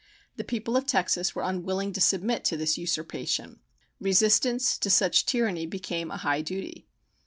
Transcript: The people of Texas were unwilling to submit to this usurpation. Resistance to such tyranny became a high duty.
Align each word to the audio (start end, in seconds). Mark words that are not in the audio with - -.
The 0.35 0.43
people 0.43 0.75
of 0.75 0.87
Texas 0.87 1.35
were 1.35 1.43
unwilling 1.43 1.93
to 1.93 2.01
submit 2.01 2.43
to 2.45 2.57
this 2.57 2.75
usurpation. 2.75 3.59
Resistance 3.99 4.79
to 4.79 4.89
such 4.89 5.27
tyranny 5.27 5.67
became 5.67 6.09
a 6.09 6.17
high 6.17 6.41
duty. 6.41 6.87